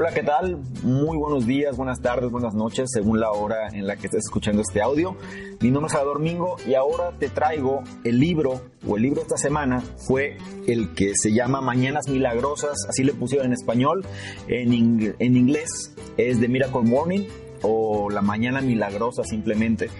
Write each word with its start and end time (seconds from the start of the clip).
Hola, 0.00 0.14
¿qué 0.14 0.22
tal? 0.22 0.56
Muy 0.82 1.18
buenos 1.18 1.46
días, 1.46 1.76
buenas 1.76 2.00
tardes, 2.00 2.30
buenas 2.30 2.54
noches, 2.54 2.88
según 2.90 3.20
la 3.20 3.32
hora 3.32 3.68
en 3.68 3.86
la 3.86 3.96
que 3.96 4.06
estés 4.06 4.24
escuchando 4.24 4.62
este 4.62 4.80
audio. 4.80 5.14
Mi 5.60 5.70
nombre 5.70 5.88
es 5.88 5.92
Salvador 5.92 6.20
Mingo 6.20 6.56
y 6.66 6.72
ahora 6.72 7.12
te 7.18 7.28
traigo 7.28 7.82
el 8.02 8.18
libro, 8.18 8.62
o 8.88 8.96
el 8.96 9.02
libro 9.02 9.16
de 9.16 9.24
esta 9.24 9.36
semana 9.36 9.82
fue 9.98 10.38
el 10.66 10.94
que 10.94 11.12
se 11.14 11.34
llama 11.34 11.60
Mañanas 11.60 12.08
Milagrosas, 12.08 12.86
así 12.88 13.04
le 13.04 13.12
pusieron 13.12 13.48
en 13.48 13.52
español, 13.52 14.06
en, 14.48 15.14
en 15.18 15.36
inglés 15.36 15.94
es 16.16 16.40
The 16.40 16.48
Miracle 16.48 16.80
Morning 16.80 17.26
o 17.60 18.08
La 18.08 18.22
Mañana 18.22 18.62
Milagrosa 18.62 19.22
simplemente. 19.22 19.90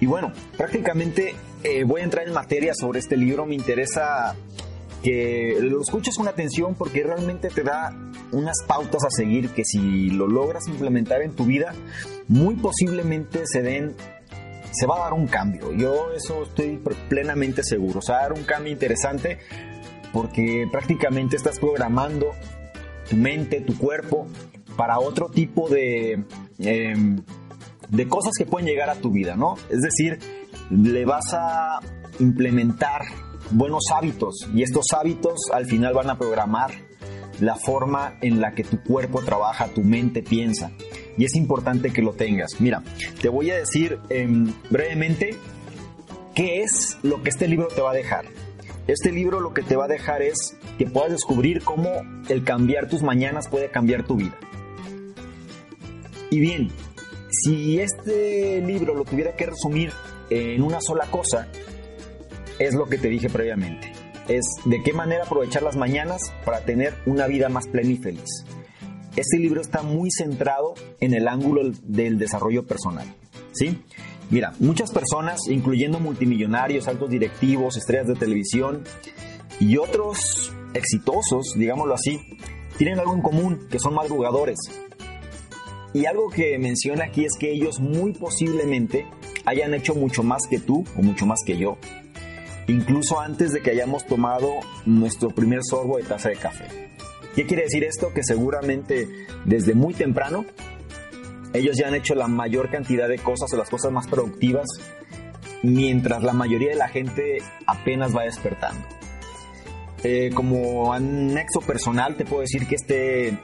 Y 0.00 0.06
bueno, 0.06 0.32
prácticamente 0.56 1.34
eh, 1.62 1.84
voy 1.84 2.00
a 2.00 2.04
entrar 2.04 2.26
en 2.26 2.32
materia 2.32 2.72
sobre 2.72 3.00
este 3.00 3.18
libro, 3.18 3.44
me 3.44 3.54
interesa 3.54 4.34
que 5.02 5.58
lo 5.60 5.82
escuches 5.82 6.16
con 6.16 6.26
atención 6.26 6.74
porque 6.74 7.02
realmente 7.02 7.50
te 7.50 7.62
da 7.64 7.92
unas 8.32 8.56
pautas 8.66 9.04
a 9.04 9.10
seguir 9.10 9.50
que 9.50 9.64
si 9.64 10.10
lo 10.10 10.26
logras 10.26 10.66
implementar 10.68 11.22
en 11.22 11.32
tu 11.32 11.44
vida, 11.44 11.74
muy 12.28 12.56
posiblemente 12.56 13.42
se 13.46 13.62
den 13.62 13.94
se 14.72 14.86
va 14.86 14.96
a 14.96 15.00
dar 15.00 15.12
un 15.12 15.26
cambio. 15.26 15.72
Yo 15.72 16.12
eso 16.16 16.44
estoy 16.44 16.82
plenamente 17.08 17.62
seguro. 17.62 18.00
Se 18.00 18.12
va 18.12 18.20
a 18.20 18.22
dar 18.22 18.32
un 18.32 18.44
cambio 18.44 18.72
interesante 18.72 19.38
porque 20.12 20.66
prácticamente 20.70 21.36
estás 21.36 21.58
programando 21.58 22.30
tu 23.08 23.16
mente, 23.16 23.60
tu 23.60 23.76
cuerpo 23.76 24.26
para 24.76 24.98
otro 24.98 25.28
tipo 25.28 25.68
de, 25.68 26.24
em, 26.58 27.22
de 27.88 28.08
cosas 28.08 28.32
que 28.36 28.46
pueden 28.46 28.66
llegar 28.66 28.88
a 28.88 28.94
tu 28.94 29.10
vida, 29.10 29.36
¿no? 29.36 29.56
Es 29.68 29.80
decir, 29.82 30.18
le 30.70 31.04
vas 31.04 31.34
a 31.34 31.80
implementar 32.18 33.02
buenos 33.50 33.84
hábitos 33.94 34.48
y 34.54 34.62
estos 34.62 34.86
hábitos 34.96 35.50
al 35.52 35.66
final 35.66 35.92
van 35.92 36.08
a 36.08 36.18
programar 36.18 36.70
la 37.42 37.56
forma 37.56 38.14
en 38.20 38.40
la 38.40 38.54
que 38.54 38.62
tu 38.62 38.80
cuerpo 38.84 39.20
trabaja, 39.24 39.66
tu 39.66 39.82
mente 39.82 40.22
piensa. 40.22 40.70
Y 41.18 41.24
es 41.24 41.34
importante 41.34 41.92
que 41.92 42.00
lo 42.00 42.12
tengas. 42.12 42.60
Mira, 42.60 42.84
te 43.20 43.28
voy 43.28 43.50
a 43.50 43.56
decir 43.56 43.98
em, 44.10 44.52
brevemente 44.70 45.34
qué 46.36 46.62
es 46.62 46.98
lo 47.02 47.20
que 47.22 47.30
este 47.30 47.48
libro 47.48 47.66
te 47.66 47.82
va 47.82 47.90
a 47.90 47.94
dejar. 47.94 48.26
Este 48.86 49.10
libro 49.10 49.40
lo 49.40 49.52
que 49.52 49.62
te 49.62 49.74
va 49.74 49.86
a 49.86 49.88
dejar 49.88 50.22
es 50.22 50.56
que 50.78 50.86
puedas 50.86 51.10
descubrir 51.10 51.62
cómo 51.64 51.90
el 52.28 52.44
cambiar 52.44 52.88
tus 52.88 53.02
mañanas 53.02 53.48
puede 53.48 53.70
cambiar 53.70 54.04
tu 54.04 54.16
vida. 54.16 54.38
Y 56.30 56.38
bien, 56.38 56.70
si 57.28 57.80
este 57.80 58.60
libro 58.60 58.94
lo 58.94 59.04
tuviera 59.04 59.34
que 59.34 59.46
resumir 59.46 59.92
en 60.30 60.62
una 60.62 60.80
sola 60.80 61.06
cosa, 61.10 61.48
es 62.60 62.74
lo 62.74 62.86
que 62.86 62.98
te 62.98 63.08
dije 63.08 63.28
previamente. 63.28 64.01
Es 64.28 64.44
de 64.64 64.82
qué 64.82 64.92
manera 64.92 65.24
aprovechar 65.24 65.62
las 65.62 65.76
mañanas 65.76 66.32
para 66.44 66.60
tener 66.60 66.94
una 67.06 67.26
vida 67.26 67.48
más 67.48 67.66
plena 67.66 67.90
y 67.90 67.96
feliz. 67.96 68.44
Este 69.16 69.38
libro 69.38 69.60
está 69.60 69.82
muy 69.82 70.10
centrado 70.10 70.74
en 71.00 71.12
el 71.12 71.28
ángulo 71.28 71.70
del 71.82 72.18
desarrollo 72.18 72.64
personal. 72.64 73.06
¿Sí? 73.52 73.82
Mira, 74.30 74.54
muchas 74.60 74.90
personas, 74.92 75.48
incluyendo 75.48 76.00
multimillonarios, 76.00 76.88
altos 76.88 77.10
directivos, 77.10 77.76
estrellas 77.76 78.06
de 78.06 78.14
televisión 78.14 78.84
y 79.60 79.76
otros 79.76 80.54
exitosos, 80.72 81.52
digámoslo 81.56 81.94
así, 81.94 82.18
tienen 82.78 82.98
algo 83.00 83.14
en 83.14 83.20
común, 83.20 83.66
que 83.70 83.78
son 83.78 83.94
madrugadores. 83.94 84.58
Y 85.92 86.06
algo 86.06 86.30
que 86.30 86.58
menciona 86.58 87.04
aquí 87.06 87.26
es 87.26 87.32
que 87.38 87.52
ellos 87.52 87.80
muy 87.80 88.14
posiblemente 88.14 89.06
hayan 89.44 89.74
hecho 89.74 89.94
mucho 89.94 90.22
más 90.22 90.42
que 90.48 90.58
tú 90.58 90.84
o 90.96 91.02
mucho 91.02 91.26
más 91.26 91.40
que 91.44 91.58
yo 91.58 91.76
incluso 92.66 93.20
antes 93.20 93.52
de 93.52 93.60
que 93.60 93.70
hayamos 93.70 94.06
tomado 94.06 94.60
nuestro 94.86 95.30
primer 95.30 95.60
sorbo 95.62 95.98
de 95.98 96.04
taza 96.04 96.28
de 96.28 96.36
café. 96.36 96.66
¿Qué 97.34 97.46
quiere 97.46 97.64
decir 97.64 97.84
esto? 97.84 98.12
Que 98.12 98.22
seguramente 98.22 99.08
desde 99.44 99.74
muy 99.74 99.94
temprano 99.94 100.44
ellos 101.54 101.76
ya 101.76 101.88
han 101.88 101.94
hecho 101.94 102.14
la 102.14 102.28
mayor 102.28 102.70
cantidad 102.70 103.08
de 103.08 103.18
cosas 103.18 103.52
o 103.52 103.56
las 103.56 103.68
cosas 103.68 103.92
más 103.92 104.06
productivas 104.06 104.66
mientras 105.62 106.22
la 106.22 106.32
mayoría 106.32 106.70
de 106.70 106.76
la 106.76 106.88
gente 106.88 107.38
apenas 107.66 108.14
va 108.16 108.24
despertando. 108.24 108.86
Eh, 110.02 110.30
como 110.34 110.92
anexo 110.92 111.60
personal 111.60 112.16
te 112.16 112.24
puedo 112.24 112.40
decir 112.42 112.66
que 112.66 112.74
este, 112.74 113.38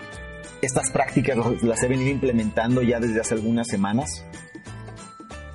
estas 0.60 0.90
prácticas 0.90 1.38
las 1.62 1.82
he 1.82 1.88
venido 1.88 2.10
implementando 2.10 2.82
ya 2.82 2.98
desde 2.98 3.20
hace 3.20 3.34
algunas 3.34 3.68
semanas 3.68 4.24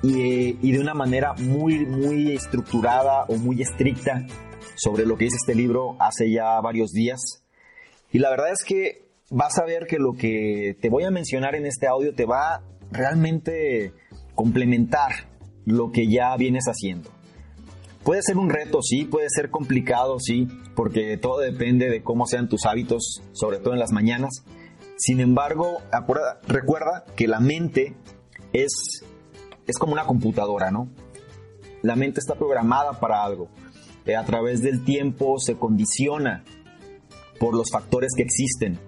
y, 0.06 0.72
de 0.72 0.80
una 0.80 0.94
manera 0.94 1.32
muy, 1.34 1.86
muy 1.86 2.32
estructurada 2.32 3.24
o 3.24 3.36
muy 3.36 3.62
estricta 3.62 4.26
sobre 4.76 5.06
lo 5.06 5.16
que 5.16 5.24
dice 5.24 5.36
este 5.36 5.54
libro 5.54 5.96
hace 5.98 6.30
ya 6.30 6.60
varios 6.60 6.90
días. 6.90 7.20
Y 8.12 8.18
la 8.18 8.30
verdad 8.30 8.50
es 8.52 8.64
que 8.66 9.08
vas 9.30 9.58
a 9.58 9.64
ver 9.64 9.86
que 9.86 9.98
lo 9.98 10.12
que 10.12 10.76
te 10.80 10.90
voy 10.90 11.04
a 11.04 11.10
mencionar 11.10 11.54
en 11.54 11.64
este 11.66 11.86
audio 11.86 12.14
te 12.14 12.26
va 12.26 12.62
realmente 12.90 13.92
complementar 14.34 15.28
lo 15.64 15.90
que 15.90 16.06
ya 16.06 16.36
vienes 16.36 16.64
haciendo. 16.66 17.10
Puede 18.04 18.20
ser 18.22 18.36
un 18.36 18.50
reto, 18.50 18.82
sí, 18.82 19.06
puede 19.06 19.28
ser 19.30 19.48
complicado, 19.48 20.20
sí, 20.20 20.46
porque 20.76 21.16
todo 21.16 21.38
depende 21.38 21.88
de 21.88 22.02
cómo 22.02 22.26
sean 22.26 22.50
tus 22.50 22.66
hábitos, 22.66 23.22
sobre 23.32 23.58
todo 23.58 23.72
en 23.72 23.80
las 23.80 23.92
mañanas. 23.92 24.44
Sin 24.98 25.20
embargo, 25.20 25.78
recuerda 26.46 27.06
que 27.16 27.26
la 27.26 27.40
mente 27.40 27.94
es 28.52 29.02
es 29.66 29.78
como 29.78 29.92
una 29.92 30.04
computadora, 30.04 30.70
¿no? 30.70 30.88
La 31.82 31.96
mente 31.96 32.20
está 32.20 32.34
programada 32.34 32.98
para 33.00 33.22
algo. 33.24 33.48
Eh, 34.06 34.16
a 34.16 34.24
través 34.24 34.62
del 34.62 34.84
tiempo 34.84 35.38
se 35.38 35.56
condiciona 35.56 36.44
por 37.38 37.54
los 37.54 37.70
factores 37.70 38.12
que 38.16 38.22
existen. 38.22 38.78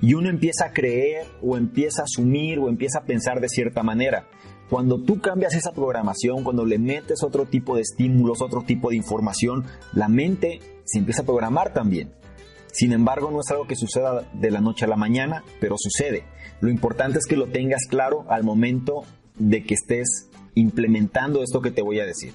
Y 0.00 0.14
uno 0.14 0.28
empieza 0.28 0.66
a 0.66 0.72
creer 0.72 1.26
o 1.42 1.56
empieza 1.56 2.02
a 2.02 2.04
asumir 2.04 2.58
o 2.58 2.68
empieza 2.68 2.98
a 3.00 3.04
pensar 3.04 3.40
de 3.40 3.48
cierta 3.48 3.82
manera. 3.82 4.26
Cuando 4.68 5.00
tú 5.00 5.20
cambias 5.20 5.54
esa 5.54 5.72
programación, 5.72 6.42
cuando 6.42 6.64
le 6.64 6.78
metes 6.78 7.22
otro 7.22 7.46
tipo 7.46 7.76
de 7.76 7.82
estímulos, 7.82 8.40
otro 8.40 8.62
tipo 8.62 8.90
de 8.90 8.96
información, 8.96 9.64
la 9.92 10.08
mente 10.08 10.60
se 10.84 10.98
empieza 10.98 11.22
a 11.22 11.26
programar 11.26 11.72
también. 11.72 12.12
Sin 12.72 12.92
embargo, 12.92 13.30
no 13.30 13.40
es 13.40 13.50
algo 13.50 13.66
que 13.66 13.76
suceda 13.76 14.28
de 14.32 14.50
la 14.50 14.60
noche 14.60 14.84
a 14.84 14.88
la 14.88 14.96
mañana, 14.96 15.44
pero 15.60 15.76
sucede. 15.78 16.24
Lo 16.60 16.70
importante 16.70 17.18
es 17.18 17.26
que 17.26 17.36
lo 17.36 17.46
tengas 17.46 17.86
claro 17.88 18.24
al 18.28 18.42
momento 18.42 19.04
de 19.38 19.64
que 19.64 19.74
estés 19.74 20.28
implementando 20.54 21.42
esto 21.42 21.60
que 21.60 21.70
te 21.70 21.82
voy 21.82 22.00
a 22.00 22.06
decir. 22.06 22.34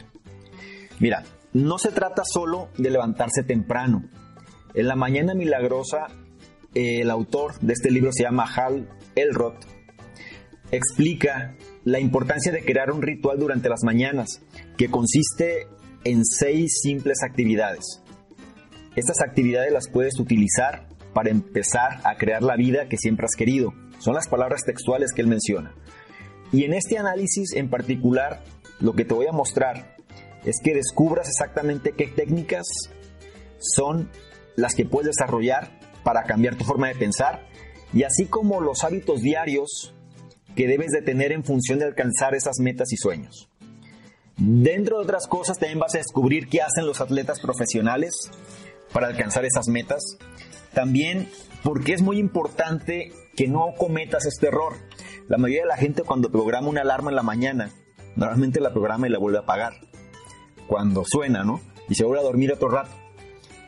Mira, 1.00 1.24
no 1.54 1.78
se 1.78 1.92
trata 1.92 2.24
solo 2.26 2.70
de 2.78 2.90
levantarse 2.90 3.44
temprano. 3.44 4.04
En 4.74 4.88
la 4.88 4.96
mañana 4.96 5.34
milagrosa, 5.34 6.08
el 6.76 7.10
autor 7.10 7.60
de 7.62 7.74
este 7.74 7.90
libro 7.92 8.12
se 8.12 8.24
llama 8.24 8.46
Hal 8.46 8.88
Elrod, 9.16 9.56
explica 10.72 11.56
la 11.84 12.00
importancia 12.00 12.52
de 12.52 12.64
crear 12.64 12.92
un 12.92 13.02
ritual 13.02 13.40
durante 13.40 13.70
las 13.70 13.84
mañanas, 13.84 14.42
que 14.78 14.90
consiste 14.90 15.68
en 16.04 16.24
seis 16.24 16.80
simples 16.82 17.24
actividades. 17.24 18.02
Estas 18.96 19.22
actividades 19.22 19.72
las 19.72 19.90
puedes 19.90 20.20
utilizar 20.20 20.88
para 21.14 21.32
empezar 21.32 22.02
a 22.04 22.16
crear 22.18 22.44
la 22.44 22.56
vida 22.56 22.88
que 22.88 22.98
siempre 22.98 23.26
has 23.26 23.36
querido. 23.36 23.74
Son 24.00 24.14
las 24.14 24.28
palabras 24.28 24.64
textuales 24.66 25.12
que 25.14 25.22
él 25.22 25.28
menciona. 25.28 25.74
Y 26.52 26.64
en 26.64 26.74
este 26.74 26.98
análisis 26.98 27.54
en 27.54 27.70
particular, 27.70 28.42
lo 28.80 28.94
que 28.94 29.06
te 29.06 29.14
voy 29.14 29.28
a 29.28 29.32
mostrar 29.32 29.98
es 30.46 30.58
que 30.64 30.74
descubras 30.74 31.28
exactamente 31.28 31.92
qué 31.92 32.08
técnicas 32.08 32.66
son 33.60 34.10
las 34.56 34.76
que 34.76 34.86
puedes 34.86 35.16
desarrollar 35.16 35.70
para 36.04 36.24
cambiar 36.24 36.56
tu 36.56 36.64
forma 36.64 36.88
de 36.88 36.96
pensar 36.96 37.46
y 37.94 38.04
así 38.04 38.26
como 38.26 38.62
los 38.62 38.84
hábitos 38.84 39.22
diarios 39.22 39.94
que 40.56 40.68
debes 40.68 40.92
de 40.92 41.02
tener 41.02 41.32
en 41.32 41.44
función 41.44 41.80
de 41.80 41.86
alcanzar 41.86 42.36
esas 42.36 42.60
metas 42.60 42.92
y 42.92 42.98
sueños. 42.98 43.50
Dentro 44.38 44.98
de 44.98 45.04
otras 45.04 45.28
cosas 45.28 45.58
también 45.58 45.80
vas 45.80 45.96
a 45.96 46.00
descubrir 46.00 46.48
qué 46.48 46.62
hacen 46.62 46.86
los 46.86 47.02
atletas 47.02 47.40
profesionales 47.40 48.14
para 48.94 49.08
alcanzar 49.08 49.46
esas 49.46 49.68
metas. 49.68 50.02
También 50.74 51.30
porque 51.64 51.94
es 51.94 52.02
muy 52.02 52.20
importante 52.20 53.12
que 53.36 53.48
no 53.48 53.74
cometas 53.78 54.26
este 54.26 54.48
error. 54.48 54.78
La 55.30 55.38
mayoría 55.38 55.62
de 55.62 55.68
la 55.68 55.78
gente 55.78 56.02
cuando 56.02 56.32
programa 56.32 56.70
una 56.70 56.82
alarma 56.82 57.12
en 57.12 57.16
la 57.16 57.22
mañana, 57.22 57.72
normalmente 58.16 58.60
la 58.60 58.74
programa 58.74 59.08
y 59.08 59.12
la 59.12 59.20
vuelve 59.20 59.38
a 59.38 59.42
apagar. 59.42 59.74
Cuando 60.68 61.04
suena, 61.06 61.44
¿no? 61.44 61.62
Y 61.88 61.94
se 61.94 62.04
vuelve 62.04 62.22
a 62.22 62.26
dormir 62.26 62.52
otro 62.52 62.68
rato. 62.68 62.90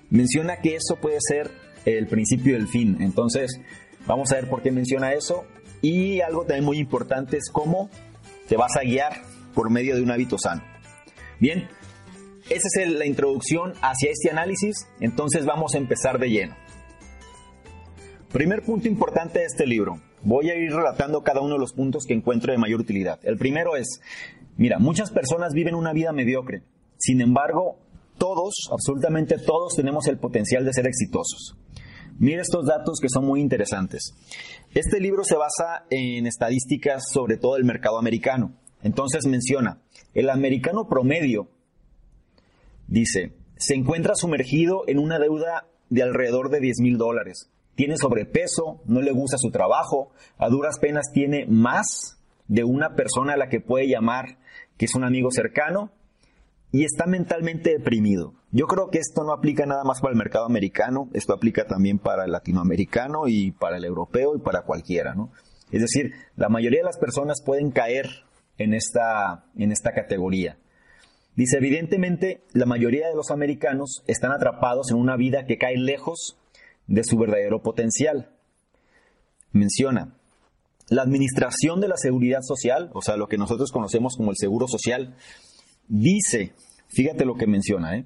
menciona 0.09 0.57
que 0.57 0.75
eso 0.75 0.95
puede 0.95 1.19
ser 1.21 1.51
el 1.85 2.07
principio 2.07 2.55
del 2.55 2.67
fin. 2.67 2.97
Entonces, 2.99 3.61
vamos 4.07 4.31
a 4.31 4.35
ver 4.35 4.49
por 4.49 4.63
qué 4.63 4.71
menciona 4.71 5.13
eso. 5.13 5.45
Y 5.83 6.21
algo 6.21 6.45
también 6.45 6.65
muy 6.65 6.79
importante 6.79 7.37
es 7.37 7.51
cómo 7.51 7.91
te 8.47 8.57
vas 8.57 8.75
a 8.75 8.81
guiar 8.81 9.21
por 9.53 9.69
medio 9.69 9.95
de 9.95 10.01
un 10.01 10.09
hábito 10.09 10.39
sano. 10.39 10.63
Bien, 11.39 11.69
esa 12.49 12.81
es 12.81 12.89
la 12.89 13.05
introducción 13.05 13.73
hacia 13.83 14.09
este 14.09 14.31
análisis, 14.31 14.87
entonces 14.99 15.45
vamos 15.45 15.75
a 15.75 15.77
empezar 15.77 16.17
de 16.17 16.29
lleno. 16.29 16.55
Primer 18.31 18.63
punto 18.63 18.87
importante 18.87 19.39
de 19.39 19.45
este 19.45 19.67
libro. 19.67 19.99
Voy 20.23 20.49
a 20.51 20.55
ir 20.55 20.71
relatando 20.71 21.23
cada 21.23 21.41
uno 21.41 21.55
de 21.55 21.59
los 21.59 21.73
puntos 21.73 22.05
que 22.05 22.13
encuentro 22.13 22.51
de 22.51 22.59
mayor 22.59 22.81
utilidad. 22.81 23.19
El 23.23 23.37
primero 23.37 23.75
es, 23.75 24.01
mira, 24.55 24.77
muchas 24.77 25.09
personas 25.11 25.53
viven 25.53 25.73
una 25.73 25.93
vida 25.93 26.11
mediocre. 26.11 26.63
Sin 26.97 27.21
embargo, 27.21 27.79
todos, 28.19 28.53
absolutamente 28.71 29.39
todos, 29.39 29.75
tenemos 29.75 30.07
el 30.07 30.19
potencial 30.19 30.63
de 30.63 30.73
ser 30.73 30.85
exitosos. 30.85 31.57
Mira 32.19 32.43
estos 32.43 32.67
datos 32.67 32.99
que 33.01 33.09
son 33.09 33.25
muy 33.25 33.41
interesantes. 33.41 34.13
Este 34.75 34.99
libro 34.99 35.23
se 35.23 35.37
basa 35.37 35.85
en 35.89 36.27
estadísticas 36.27 37.05
sobre 37.11 37.37
todo 37.37 37.57
el 37.57 37.65
mercado 37.65 37.97
americano. 37.97 38.53
Entonces 38.83 39.25
menciona, 39.25 39.81
el 40.13 40.29
americano 40.29 40.87
promedio, 40.87 41.49
dice, 42.87 43.33
se 43.57 43.73
encuentra 43.73 44.13
sumergido 44.13 44.83
en 44.87 44.99
una 44.99 45.17
deuda 45.17 45.67
de 45.89 46.03
alrededor 46.03 46.49
de 46.49 46.59
10 46.59 46.79
mil 46.81 46.97
dólares 46.99 47.49
tiene 47.75 47.97
sobrepeso, 47.97 48.81
no 48.85 49.01
le 49.01 49.11
gusta 49.11 49.37
su 49.37 49.51
trabajo, 49.51 50.11
a 50.37 50.49
duras 50.49 50.79
penas 50.79 51.11
tiene 51.13 51.45
más 51.47 52.17
de 52.47 52.63
una 52.63 52.95
persona 52.95 53.33
a 53.33 53.37
la 53.37 53.49
que 53.49 53.61
puede 53.61 53.87
llamar 53.87 54.37
que 54.77 54.85
es 54.85 54.95
un 54.95 55.03
amigo 55.03 55.29
cercano 55.31 55.91
y 56.71 56.85
está 56.85 57.05
mentalmente 57.05 57.71
deprimido. 57.71 58.33
Yo 58.51 58.67
creo 58.67 58.89
que 58.89 58.99
esto 58.99 59.23
no 59.23 59.33
aplica 59.33 59.65
nada 59.65 59.83
más 59.83 60.01
para 60.01 60.11
el 60.11 60.17
mercado 60.17 60.45
americano, 60.45 61.09
esto 61.13 61.33
aplica 61.33 61.65
también 61.65 61.99
para 61.99 62.25
el 62.25 62.31
latinoamericano 62.31 63.27
y 63.27 63.51
para 63.51 63.77
el 63.77 63.85
europeo 63.85 64.35
y 64.35 64.39
para 64.39 64.63
cualquiera, 64.63 65.13
¿no? 65.13 65.31
Es 65.71 65.81
decir, 65.81 66.13
la 66.35 66.49
mayoría 66.49 66.79
de 66.79 66.85
las 66.85 66.97
personas 66.97 67.41
pueden 67.41 67.71
caer 67.71 68.07
en 68.57 68.73
esta, 68.73 69.45
en 69.55 69.71
esta 69.71 69.93
categoría. 69.93 70.57
Dice, 71.35 71.57
evidentemente, 71.57 72.43
la 72.51 72.65
mayoría 72.65 73.07
de 73.07 73.15
los 73.15 73.31
americanos 73.31 74.03
están 74.07 74.33
atrapados 74.33 74.91
en 74.91 74.97
una 74.97 75.15
vida 75.15 75.45
que 75.45 75.57
cae 75.57 75.77
lejos 75.77 76.37
de 76.91 77.03
su 77.03 77.17
verdadero 77.17 77.61
potencial. 77.61 78.29
Menciona, 79.53 80.17
la 80.89 81.03
Administración 81.03 81.79
de 81.79 81.87
la 81.87 81.95
Seguridad 81.95 82.41
Social, 82.41 82.91
o 82.93 83.01
sea, 83.01 83.15
lo 83.15 83.27
que 83.27 83.37
nosotros 83.37 83.71
conocemos 83.71 84.15
como 84.17 84.31
el 84.31 84.37
Seguro 84.37 84.67
Social, 84.67 85.15
dice, 85.87 86.53
fíjate 86.89 87.25
lo 87.25 87.35
que 87.35 87.47
menciona, 87.47 87.97
¿eh? 87.97 88.05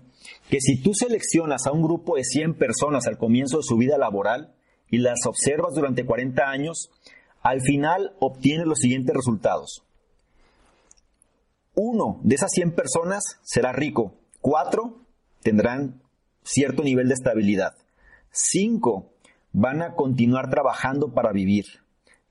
que 0.49 0.61
si 0.61 0.81
tú 0.81 0.93
seleccionas 0.93 1.65
a 1.65 1.71
un 1.71 1.81
grupo 1.81 2.15
de 2.15 2.23
100 2.23 2.53
personas 2.55 3.07
al 3.07 3.17
comienzo 3.17 3.57
de 3.57 3.63
su 3.63 3.75
vida 3.75 3.97
laboral 3.97 4.53
y 4.89 4.99
las 4.99 5.25
observas 5.25 5.73
durante 5.73 6.05
40 6.05 6.43
años, 6.43 6.91
al 7.41 7.61
final 7.61 8.15
obtienes 8.19 8.67
los 8.67 8.79
siguientes 8.79 9.15
resultados. 9.15 9.83
Uno 11.73 12.19
de 12.23 12.35
esas 12.35 12.51
100 12.51 12.73
personas 12.73 13.23
será 13.43 13.71
rico, 13.73 14.13
cuatro 14.41 15.01
tendrán 15.41 16.03
cierto 16.43 16.83
nivel 16.83 17.07
de 17.07 17.15
estabilidad, 17.15 17.73
5 18.35 19.11
van 19.53 19.81
a 19.81 19.95
continuar 19.95 20.49
trabajando 20.49 21.13
para 21.13 21.31
vivir. 21.31 21.65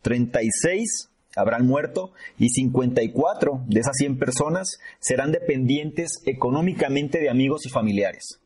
36 0.03 1.11
habrán 1.35 1.67
muerto 1.67 2.13
y 2.39 2.51
54 2.51 3.65
de 3.67 3.81
esas 3.81 3.97
100 3.97 4.19
personas 4.19 4.79
serán 5.01 5.33
dependientes 5.33 6.23
económicamente 6.27 7.19
de 7.19 7.31
amigos 7.31 7.65
y 7.67 7.71
familiares. 7.71 8.41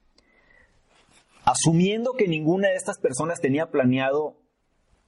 Asumiendo 1.44 2.12
que 2.12 2.28
ninguna 2.28 2.68
de 2.68 2.76
estas 2.76 2.98
personas 2.98 3.40
tenía 3.40 3.70
planeado 3.70 4.36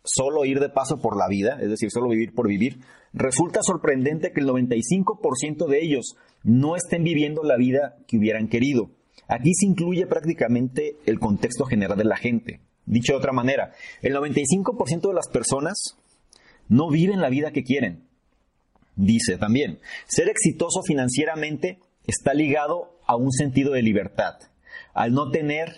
solo 0.02 0.44
ir 0.44 0.58
de 0.58 0.70
paso 0.70 1.00
por 1.00 1.16
la 1.16 1.28
vida, 1.28 1.58
es 1.60 1.70
decir, 1.70 1.90
solo 1.90 2.08
vivir 2.08 2.34
por 2.34 2.48
vivir, 2.48 2.80
resulta 3.12 3.60
sorprendente 3.62 4.32
que 4.32 4.40
el 4.40 4.48
95% 4.48 5.66
de 5.68 5.82
ellos 5.82 6.16
no 6.42 6.76
estén 6.76 7.04
viviendo 7.04 7.42
la 7.44 7.56
vida 7.56 7.98
que 8.08 8.16
hubieran 8.16 8.48
querido. 8.48 8.90
Aquí 9.30 9.54
se 9.54 9.66
incluye 9.66 10.08
prácticamente 10.08 10.96
el 11.06 11.20
contexto 11.20 11.64
general 11.64 11.96
de 11.96 12.04
la 12.04 12.16
gente. 12.16 12.60
Dicho 12.84 13.12
de 13.12 13.18
otra 13.18 13.32
manera, 13.32 13.72
el 14.02 14.12
95% 14.12 15.06
de 15.06 15.14
las 15.14 15.28
personas 15.28 15.96
no 16.68 16.90
viven 16.90 17.20
la 17.20 17.28
vida 17.28 17.52
que 17.52 17.62
quieren. 17.62 18.08
Dice 18.96 19.38
también, 19.38 19.78
ser 20.08 20.28
exitoso 20.28 20.82
financieramente 20.82 21.78
está 22.08 22.34
ligado 22.34 22.98
a 23.06 23.14
un 23.14 23.30
sentido 23.30 23.72
de 23.72 23.82
libertad, 23.82 24.34
al 24.94 25.12
no 25.12 25.30
tener 25.30 25.76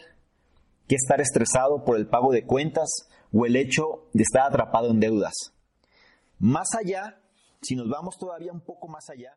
que 0.89 0.95
estar 0.95 1.21
estresado 1.21 1.85
por 1.85 1.99
el 1.99 2.07
pago 2.07 2.33
de 2.33 2.47
cuentas 2.47 2.89
o 3.35 3.45
el 3.45 3.57
hecho 3.57 4.09
de 4.15 4.23
estar 4.23 4.49
atrapado 4.49 4.91
en 4.91 5.01
deudas. 5.01 5.35
Más 6.39 6.75
allá, 6.75 7.21
si 7.61 7.77
nos 7.77 7.91
vamos 7.91 8.17
todavía 8.19 8.51
un 8.51 8.63
poco 8.63 8.89
más 8.89 9.11
allá, 9.11 9.37